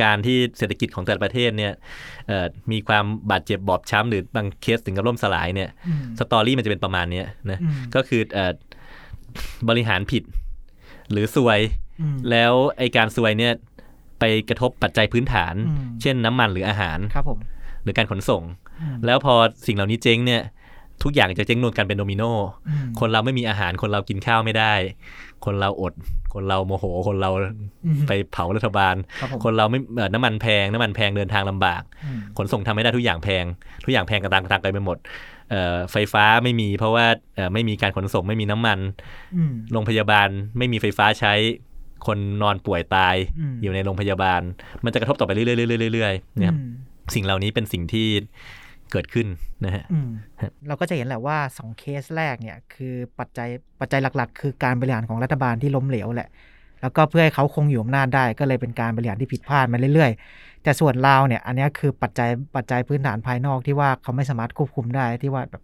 [0.04, 1.74] การที่เศรษฐกิจของแต่ละประเทศเนี่ย
[2.28, 8.54] เอ่อมีความบาดเจ็บบอบช้ำหรือบางเคสถึงกับล่มสลายเนี่ยอืม story มันจะเป็นประมาณเนี้ยนะอืมก็คือเอ่อ
[9.70, 10.24] บริหารผิด
[11.12, 11.60] หรือซวย
[12.02, 13.54] อืมแล้วไอการซวยเนี่ย
[14.20, 17.40] ไปกระทบปัจจัยพื้นฐานอืมเช่นน้ำมันหรืออาหารครับผม
[17.84, 18.44] หรือการขนส่ง
[18.82, 19.34] อืมแล้วพอ
[19.68, 20.42] สิ่งเหล่านี้เจ๊งเนี่ย
[21.04, 22.24] ทุกอย่างจะเจ๊งรวมกันเป็นโดมิโน
[22.68, 24.74] อืมคนเราไม่มีอาหารคนเรากินข้าวไม่ได้
[25.46, 25.94] คนเราอด
[26.34, 27.32] คนเราโมโห คนเรา
[27.86, 33.46] อืมไปเผารัฐบาลครับผมคนเราไม่เอ่อน้ำมันแพง น้ำมันแพงเดินทางลำบากอืมขนส่งทำไม่ได้ทุกอย่างแพง
[33.86, 35.33] ทุกอย่างแพงกระตังกระตังไปหมดเอ่อ
[35.92, 38.80] ไฟฟ้าไม่มีเพราะว่าเอ่อไม่มีการขนส่งไม่มีน้ำมัน
[39.36, 41.34] อืมโรงพยาบาลไม่มีไฟฟ้าใช้
[42.06, 44.42] คนนอนป่วยตายอืมอยู่ในโรงพยาบาล
[44.84, 46.72] มันจะกระทบต่อไปเรื่อยๆเรื่อยๆเนี่ยครับอืม
[47.16, 48.08] สิ่งเหล่านี้เป็นสิ่งที่
[48.92, 49.28] เกิดขึ้น
[49.66, 50.10] นะฮะอืม
[50.42, 56.30] ฮะเราก็จะเห็นแหละว่าสองเคสแรกเนี่ย คือปัจจัยปัจจัยหลักๆ คือการบริหารของรัฐบาลที่ล้มเหลวแหละ
[56.82, 65.64] แล้วก็เพื่อให้เขาคงอยู่อำนาจได้ก็เลยเป็นการบริหารที่ผิดพลาดมาเรื่อยๆ แต่ส่วนลาวเนี่ย อันเนี้ยคือปัจจัยปัจจัยพื้นฐานภายนอกที่ว่าเขาไม่สามารถควบคุมได้ที่ว่าแบบ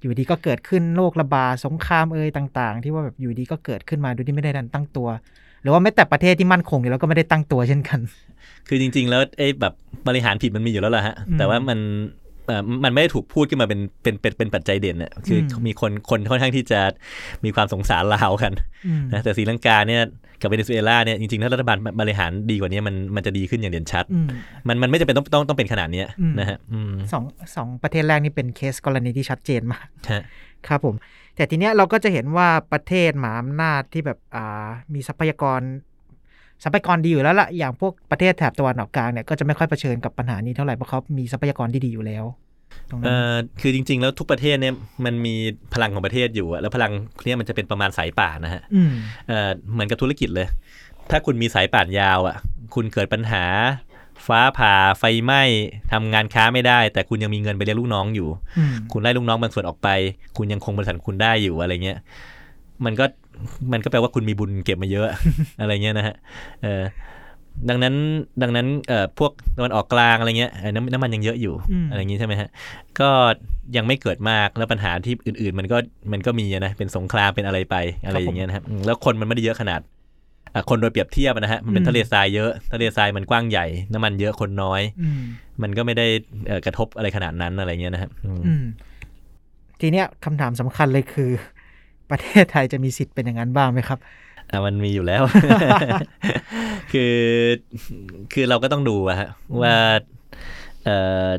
[0.00, 5.08] อยู่ดีก็เกิดขึ้นโรคระบาดสงครามเอ่ยต่าง ๆ ที่ว่าแบบอยู่ดีก็เกิดขึ้นมาโดยที่ไม่ได้ทันตั้งตัว
[5.62, 8.00] หรือว่าแม้แต่ประเทศที่มั่นคงอยู่แล้วก็ไม่ได้ตั้งตัวเช่นกัน
[8.68, 9.74] คือจริง ๆ แล้วไอ้แบบ
[10.08, 12.23] บริหารผิดมันมีอยู่แล้วล่ะฮะอืมแต่ว่ามันเอ่อ
[12.84, 16.80] มันไม่ได้ถูกพูดขึ้นมาเป็นเป็นเป็นเป็นปัจจัยเด่นน่ะคืออมมีคนคนค่อนข้างที่จะ
[17.44, 18.52] มีความสงสารลาวกัน
[18.86, 20.02] อืมนะแต่ศรีลังกาเนี่ย
[20.40, 24.26] กับเวเนซุเอลาเนี่ยจริงๆถ้ารัฐบาลบริหารดีกว่านี้มันมันจะดีขึ้นอย่างเด่นชัดอืม
[24.68, 27.24] มันมันไม่จำเป็นต้องต้องต้องเป็นขนาดเนี้ยอืมนะฮะอืมสอง
[27.56, 30.22] สองประเทศแรกนี่เป็นเคสกรณีที่ชัดเจนมากฮะ
[30.68, 30.94] ครับผม
[31.36, 35.60] แต่ทีเนี้ยเราก็จะเห็นว่าประเทศมหาอำนาจที่แบบอ่ามีทรัพยากร
[36.62, 42.24] ทรัพยากรดีอยู่แล้วล่ะอย่างพวกประเทศแถบตะวันออกกลางเนี่ยก็จะไม่ค่อยเผชิญกับปัญหานี้เท่าไหร่เพราะเขามีทรัพยากรที่ดีอยู่แล้ว
[42.90, 45.34] ตรงนั้เอ่นอคือจริง ๆ แล้วทุกประเทศเนี่ยมันมี
[45.74, 46.92] พลังของประเทศอยู่อะแล้วพลัง
[47.24, 48.92] เนี่ยมันจะเป็นประมาณสายป่านนะฮะอืม
[49.28, 50.46] เอ่อเหมือนกับธุรกิจเลย
[51.10, 52.36] ถ้าคุณมีสายป่านยาวอะ
[52.74, 53.44] คุณเกิดปัญหา
[54.26, 55.42] ฟ้าผ่าไฟไหม้
[55.92, 59.88] ทำงานค้าไม่ได้ แต่คุณยังมีเงินไปเลี้ยงลูกน้องอยู่อืมคุณไล่ลูกน้องบางส่วนออกไป
[60.36, 61.98] คุณยังคงบริษัทคุณได้อยู่อะไรเงี้ย
[62.84, 63.04] มันก็
[63.72, 65.06] มันก็แปลว่าคุณมีบุญเก็บมาเยอะ
[65.60, 66.14] อะไรเงี้ยนะฮะ
[66.62, 66.82] เออ
[67.68, 67.94] ดังนั้น
[68.42, 72.48] ดังนั้นเอ่อพวกตะวันออกกลางอะไรเงี้ยเอ่อน้ำน้ำมันยังเยอะอยู่อืมอะไรอย่างงี้ใช่ไหมฮะ
[73.00, 73.10] ก็
[73.76, 75.76] ยังไม่เกิดมากแล้วปัญหาที่อื่น ๆ มันก็
[76.12, 79.80] มันก็มีอะนะเป็นสงครามเป็นอะไรไปอะไรอย่างเงี้ยนะครับอืมแล้วคนมันไม่ได้เยอะขนาด
[80.54, 85.20] อะคนโดยเปรียบเทียบนะฮะมันเป็นทะเลทรายเยอะทะเลทรายมันกว้างใหญ่น้ำมันเยอะคนน้อยอืม
[85.62, 86.06] มันก็ไม่ได้
[86.46, 88.64] เอ่อกระทบอะไรขนาดนั้นอะไรเงี้ยนะครับอืมอืม
[89.80, 91.30] ทีเนี้ยคำถามสำคัญเลยคือ
[92.10, 93.98] ประเทศไทยจะมีสิทธิ์เป็นอย่างนั้นบ้างไหมครับ
[94.50, 95.22] อะมันมีอยู่แล้ว
[96.92, 97.14] คือ
[98.32, 99.28] คือเราก็ต้องดูอะฮะ
[99.62, 99.74] ว่า
[100.84, 100.96] เอ่
[101.28, 101.30] อ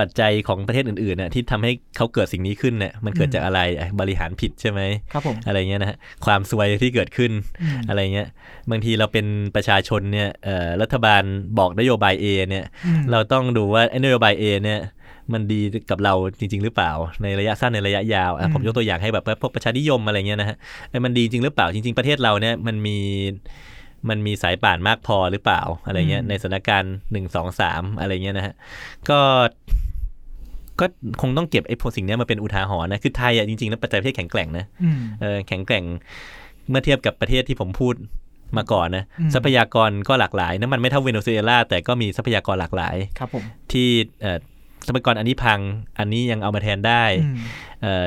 [0.00, 4.80] ปัจจัยของประเทศอื่นๆน่ะที่ทำให้เขาเกิดสิ่งนี้ขึ้นเนี่ยมันเกิดจากอะไรอะบริหารผิดใช่ไหม
[5.12, 8.28] ครับผมอะไรเงี้ยนะฮะความซวยที่เกิดขึ้นอืมอะไรเงี้ย
[8.70, 11.22] บางทีเราเป็นประชาชนเนี่ยเอ่อรัฐบาล
[11.58, 14.80] บอกนโยบาย A เนี่ยอืมเราต้องดูว่าไอ้นโยบาย A เนี่ย
[15.34, 16.92] มันดีกับเราจริง ๆ หรือเปล่า
[17.22, 20.56] ในระยะสั้นในระยะยาวอะผมยกตัวอย่างให้แบบว่าพวกประชานิยมอะไรเงี้ยนะฮะ
[20.90, 22.98] ไอ้มันดีจริงหรือเปล่าจริง ๆประเทศเราเนี่ยมันมี
[24.08, 28.54] มันมีสายป่านมากพอหรือเปล่าอะไรเงี้ยในสถานการณ์หนึ่งสองสามอะไรเงี้ยนะฮะ
[29.08, 29.18] ก็
[30.80, 30.86] ก็
[31.20, 35.84] คงต้องเก็บไอ้พวกสิ่งเนี้ยมาเป็นอุทาหรณ์นะ คือไทยอะจริงๆแล้วปัจจัยประเทศแข็งแกร่งนะอืมเออแข็งแกร่ง
[36.68, 37.94] เมื่อเทียบกับประเทศที่ผมพูด
[38.56, 43.88] มาก่อนนะอืมทรัพยากรก็หลากหลายน้ำมันไม่เท่าเวเนซุเอลาแต่ก็มีทรัพยากรหลากหลาย ครับผมที่
[44.22, 44.38] เอ่อ
[44.86, 45.60] ทรัพยากรอันนี้พัง
[45.98, 47.36] อันนี้ยังเอามาแทนได้อืม
[47.82, 48.04] เอ่อ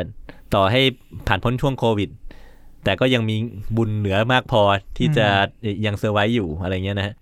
[0.53, 0.81] ต่อให้
[1.27, 2.09] ผ่านพ้นช่วงโควิด
[2.83, 3.35] แต่ก็ยังมี
[3.77, 4.61] บุญเหลือมากพอ
[4.97, 5.27] ที่จะ
[5.85, 7.13] ยัง survive อยู่อะไรเงี้ยนะฮะ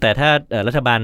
[0.00, 1.00] แต่ถ้าเอ่อรัฐบาล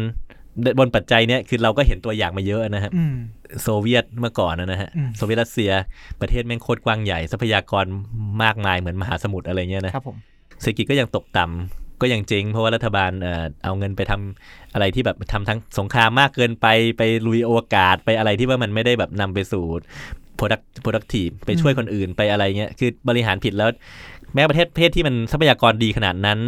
[0.79, 3.15] บนปัจจัยเนี้ยคือเราก็เห็นตัวอย่างมาเยอะนะฮะอืม
[3.63, 5.73] โซเวียตเมื่อก่อนนะนะฮะอืมโซเวียตรัสเซีย
[6.21, 7.85] ประเทศแม่งโคตรกว้างใหญ่ทรัพยากร
[8.43, 10.17] มากมายเหมือนมหาสมุทรอะไรเงี้ยนะครับผม
[10.61, 16.67] เศรษฐกิจก็ยังตกต่ำ ก็ยังเจ๊งเพราะว่ารัฐบาลเออเอาเงินไปทำอะไรที่แบบทำทั้งสงครามมากเกินไป
[16.99, 19.65] ไปลุยอวกาศไปอะไรที่ว่ามันไม่ได้แบบนำไปสู่
[20.39, 23.71] product productive ไปช่วยคนอื่นไปอะไรเงี้ยคือบริหารผิดแล้ว
[24.35, 26.39] แม้ประเทศเทศที่มันทรัพยากรดีขนาดนั้น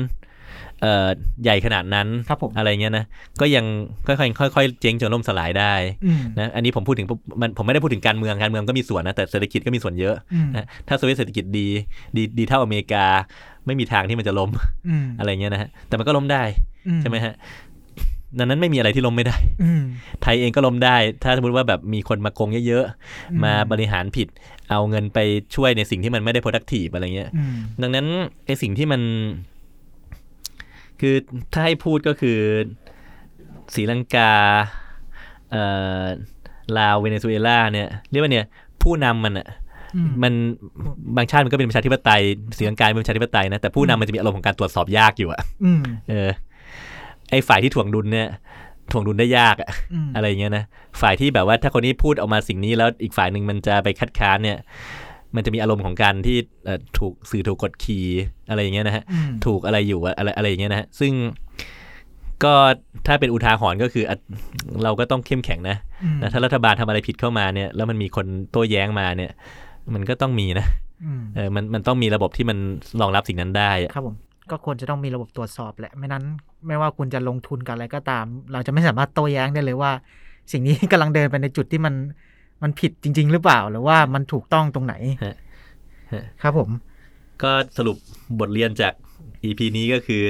[1.43, 3.05] ใหญ่ขนาดนั้นครับผมอะไรเงี้ยนะ
[3.41, 3.65] ก็ยัง
[4.07, 7.07] ค่อยๆค่อยๆเจ๊งจนล่มสลายได้อืมนะอันนี้ผมพูดถึง
[7.41, 11.67] มันผมไม่ได้พูดถึงการเมืองการเมืองก็มีส่วนนะแต่เศรษฐกิจก็มีส่วนเยอะอืมนะถ้าโซเวียตเศรษฐกิจดี
[12.17, 13.05] ดีดีเท่าอเมริกา
[13.67, 14.51] ไม่มีทางที่มันจะล้ม
[14.89, 16.43] อืมอะไรเงี้ยนะฮะแต่มันก็ล้มได้
[16.89, 17.35] อืใช่ไหมฮะ
[18.39, 19.83] ดังนั้นไม่มีอะไรที่ล้มไม่ได้อืม
[20.23, 22.85] ไทยเองก็ล้มได้ ถ้าสมมติว่าแบบมีคนมาโกงเยอะ
[23.33, 24.29] อืมๆมาบริหารผิด
[24.71, 25.19] เอาเงินไป
[25.55, 28.07] ช่วยในสิ่งที่มันไม่ได้ productive อะไรเงี้ยอืมดังนั้น
[28.47, 29.01] ไอสิ่งที่มัน
[31.01, 31.15] คือ
[31.53, 32.39] ถ้าให้พูดก็คือ
[33.75, 34.33] ศรีลังกา
[35.51, 35.63] เอ่
[36.03, 36.05] อ
[36.79, 38.47] ลาวเวเนซุเอลาเนี่ยเรียกว่าเนี่ย
[38.83, 39.49] ผู้นำมันอะ
[39.97, 40.33] อืมมัน
[41.17, 42.23] บางชาติมันก็เป็นประชาธิปไตย
[42.57, 46.31] ศรีลังกาเป็นประชาธิปไตยนะแต่ผู้นำมันจะมีอารมณ์ของการตรวจสอบยากอยู่อะอืมเออ
[47.31, 48.29] ไอฝ่ายที่ถ่วงดุลเนี่ย
[48.93, 50.65] ถ่วงดุลได้ยากอะอืมอะไรเงี้ยนะ
[51.01, 54.59] ฝ่ายที่แบบว่าถ้าคนนี้พูดออกมาสิ่งนี้แล้วอีกฝ่ายหนึ่งมันจะไปคัดค้านเนี่ย
[55.37, 58.05] มันจะมีอารมณ์ของการที่เอ่อถูกสื่อถูกกดขี่
[58.49, 61.13] อะไรอย่างเงี้ยนะฮะอืมถูกอะไรอยู่อะอะไรอะไรอย่างเงี้ยนะฮะซึ่ง
[62.45, 62.55] ก็
[63.07, 64.17] ถ้าเป็นอุทาหรณ์ก็คืออะ
[64.85, 69.31] เราก็ต้องเข้มแข็งนะอืมนะถ้ารัฐบาลทำอะไรผิดเข้ามาเนี่ย แล้วมันมีคนโต้แย้งมาเนี่ย
[69.95, 70.67] มันก็ต้องมีนะ
[71.05, 72.59] อืมเออมันมันต้องมีระบบที่มัน
[73.01, 74.17] รองรับสิ่งนั้นได้อะครับผม
[74.51, 76.25] ก็ควรจะต้องมีระบบตรวจสอบแหละไม่นั้น
[76.67, 79.91] ไม่ว่าคุณจะลงทุนกับอะไรก็ตาม เราจะไม่สามารถโต้แย้งได้เลยว่า
[80.53, 81.95] สิ่งนี้กำลังเดินไปในจุดที่มัน
[82.63, 84.95] มันผิดจริง ๆ หรือเปล่าหรือว่ามันถูกต้องตรงไหน
[85.25, 85.37] ฮะ
[86.13, 86.71] ฮะครับผม
[87.43, 87.97] ก็สรุป
[88.41, 88.93] บทเรียนจาก
[89.45, 90.23] EP นี้ก็คือ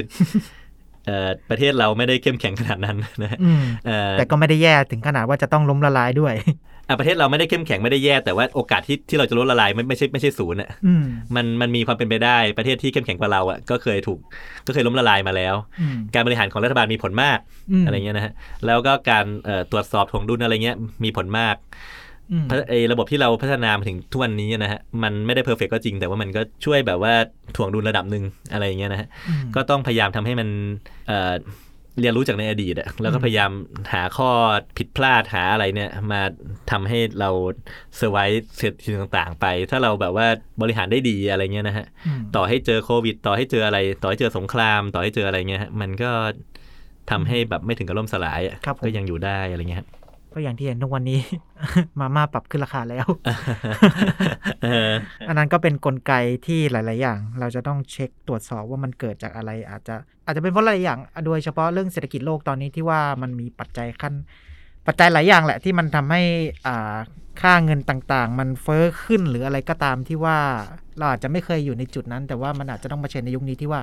[1.06, 6.34] เอ่อประเทศเราไม่ได้เข้มแข็งขนาดนั้นนะฮะอืมเอ่อแต่ก็ไม่ได้แย่ถึงขนาดว่าจะต้องล้มละลายด้วย
[6.88, 14.20] อะประเทศเราไม่ได้เข้มแข็งไม่ได้แย่แต่ว่าโอกาสที่ที่เราจะลดละลายไม่ไม่ใช่ไม่ใช่ศูนย์อะอืมมันมันมีความเป็นไปได้ประเทศที่เข้มแข็งกว่าเราอะก็เคยถูก
[14.66, 17.38] ก็เคยล้มละลายมาแล้วอืมการบริหารของรัฐบาลมีผลมาก
[17.82, 18.32] มอะไรเงี้ยนะฮะ
[18.66, 21.76] แล้วก็การเอ่อตรวจสอบถ่วงดุลอะไรเงี้ยมีผลมากอืม
[22.07, 22.07] เพราะ
[22.68, 27.12] ไอ้ระบบที่เราพัฒนามาถึงทุกวันนี้นะฮะมันไม่ได้เพอร์เฟกก็จริง แต่ว่ามันก็ช่วยแบบว่า
[27.56, 30.48] ถ่วงดุลระดับหนึ่งอะไรอย่างเงี้ยนะฮะอืมก็ต้องพยายามทำให้มัน
[31.06, 31.32] เอ่อ
[32.00, 33.50] เรียนรู้จากในอดีตอะแล้วก็อืมพยายาม
[33.92, 34.30] หาข้อ
[34.78, 36.22] ผิดพลาดหาอะไรเนี่ยมา
[36.70, 37.30] ทำให้เรา
[37.96, 38.18] เซอร์ไว
[38.56, 40.26] เสร็จสิ่งต่างๆ ไป ถ้าเราแบบว่า
[40.62, 41.86] บริหารได้ดีอะไรเงี้ยนะฮะ
[42.18, 46.10] มต่อให้เจอโควิด ต่อให้เจออะไร ต่อให้เจอสงคราม ต่อให้เจออะไรเงี้ยฮะมันก็
[47.10, 49.88] ทำให้แบบไม่ถึงกับล่มสลายอะครับผมก็ยังอยู่ได้อะไรเงี้ยฮะ
[50.38, 51.20] ก็อย่างที่เห็นทุกวันนี้
[52.00, 53.06] มาม่าปรับขึ้นราคาแล้ว
[54.62, 54.92] เออ
[55.28, 56.12] อันนั้นก็เป็นนกลไก
[56.46, 59.94] ที่หลาย ๆ อย่าง เราจะต้องเช็คตรวจสอบว่ามันเกิดจากอะไร อาจจะ
[60.26, 64.14] อาจจะเป็นเพราะหลายอย่าง โดยเฉพาะเรื่องเศรษฐกิจโลกตอนนี้ที่ว่ามันมีปัจจัยขั้น
[64.86, 66.22] ปัจจัยหลายอย่างแหละที่มันทำให้
[66.66, 66.96] อ่า
[67.40, 70.36] ค่าเงินต่าง ๆ มันเฟ้อขึ้นหรืออะไรก็ตามที่ว่า
[70.98, 73.80] เราอาจจะไม่เคยอยู่ในจุดนั้น แต่ว่ามันอาจจะต้องมาเชิญในยุคนี้ที่ว่า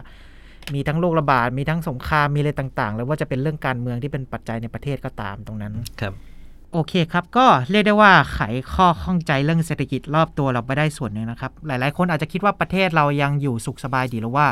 [0.74, 6.14] มีทั้งโรคระบาด มีทั้งสงคราม มีอะไรต่าง ๆ แล้วว่าจะเป็นเรื่องการเมืองที่เป็นปัจจัยในประเทศก็ตามตรงนั้น ครับ
[6.78, 8.40] โอเคครับ ก็เรียกได้ว่าไข
[8.74, 14.48] ข้อข้องใจเรื่องเศรษฐกิจรอบตัวเราไปได้ส่วนหนึ่งนะครับ หลาย ๆ คนอาจจะคิดว่าประเทศเรายังอยู่สุขสบายดีหรือว่า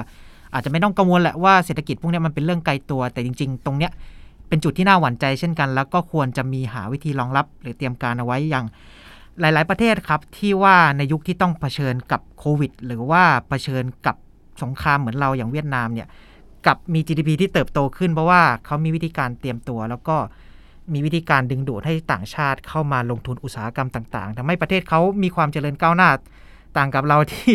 [0.53, 3.91] อาจจะไม่ต้องกังวลแหละว่าเศรษฐกิจพวกนี้มันเป็นเรื่องไกลตัว แต่จริง ๆ ตรงเนี้ย
[4.47, 8.65] เป็นจุดที่น่าหวั่นใจเช่นกัน แล้วก็ควรจะมีหาวิธีรองรับ หรือเตรียมการเอาไว้อย่าง
[9.39, 14.15] หลาย ๆ ประเทศครับที่ว่าในยุคที่ต้องเผชิญกับโควิด หรือว่าเผชิญกับ
[14.63, 16.07] สงครามเหมือนเราอย่างเวียดนามเนี่ย
[16.65, 20.17] กับมี GDP ที่เติบโตขึ้นเพราะว่าเขามีวิธีการเตรียมตัวแล้วก็
[20.93, 26.09] มีวิธีการดึงดูดให้ต่างชาติเข้ามาลงทุนอุตสาหกรรมต่าง ๆทำให้ประเทศเขามีความเจริญก้าวหน้า
[26.77, 27.53] ต่างกับเราที่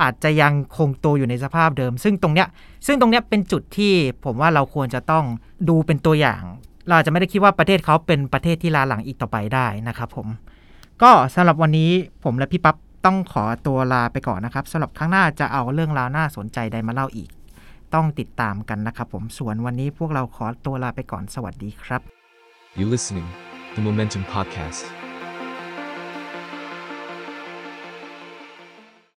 [0.00, 2.48] อาจจะยังคงตัวอยู่ในสภาพเดิม ซึ่งตรงเนี้ย
[2.86, 3.92] ซึ่งตรงเนี้ยเป็นจุดที่
[4.24, 5.24] ผมว่าเราควรจะต้อง
[5.68, 6.42] ดูเป็นตัวอย่าง
[6.88, 10.26] เราจะไม่ได้คิดว่าประเทศเขาเป็นประเทศที่ลาหลังอีกต่อไปได้นะครับผม
[11.02, 11.90] ก็สำหรับวันนี้
[12.24, 17.30] ผมและพี่ปั๊บต้องขอตัวลาไปก่อนนะครับสำหรับครั้งหน้าจะเอาเรื่องราวน่าสนใจใดมาเล่าอีก
[17.94, 22.17] ต้องติดตามกันนะครับผมส่วนวันนี้พวกเราขอตัวลาไปก่อนสวัสดีครับ
[22.78, 23.26] You listening,
[23.74, 24.84] the Momentum Podcast.